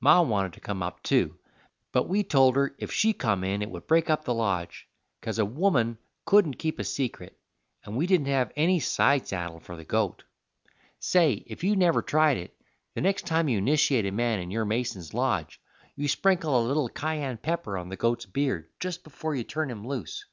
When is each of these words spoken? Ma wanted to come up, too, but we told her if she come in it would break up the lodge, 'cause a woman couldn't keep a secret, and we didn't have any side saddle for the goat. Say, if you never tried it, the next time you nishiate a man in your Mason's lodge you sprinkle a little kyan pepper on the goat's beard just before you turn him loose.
Ma 0.00 0.20
wanted 0.20 0.52
to 0.52 0.58
come 0.60 0.82
up, 0.82 1.00
too, 1.04 1.38
but 1.92 2.08
we 2.08 2.24
told 2.24 2.56
her 2.56 2.74
if 2.80 2.90
she 2.90 3.12
come 3.12 3.44
in 3.44 3.62
it 3.62 3.70
would 3.70 3.86
break 3.86 4.10
up 4.10 4.24
the 4.24 4.34
lodge, 4.34 4.88
'cause 5.22 5.38
a 5.38 5.44
woman 5.44 5.98
couldn't 6.24 6.58
keep 6.58 6.80
a 6.80 6.82
secret, 6.82 7.38
and 7.84 7.96
we 7.96 8.04
didn't 8.04 8.26
have 8.26 8.50
any 8.56 8.80
side 8.80 9.24
saddle 9.28 9.60
for 9.60 9.76
the 9.76 9.84
goat. 9.84 10.24
Say, 10.98 11.44
if 11.46 11.62
you 11.62 11.76
never 11.76 12.02
tried 12.02 12.38
it, 12.38 12.56
the 12.96 13.00
next 13.00 13.24
time 13.24 13.48
you 13.48 13.60
nishiate 13.60 14.04
a 14.04 14.10
man 14.10 14.40
in 14.40 14.50
your 14.50 14.64
Mason's 14.64 15.14
lodge 15.14 15.60
you 15.94 16.08
sprinkle 16.08 16.58
a 16.58 16.66
little 16.66 16.88
kyan 16.88 17.36
pepper 17.36 17.78
on 17.78 17.88
the 17.88 17.96
goat's 17.96 18.26
beard 18.26 18.68
just 18.80 19.04
before 19.04 19.36
you 19.36 19.44
turn 19.44 19.70
him 19.70 19.86
loose. 19.86 20.24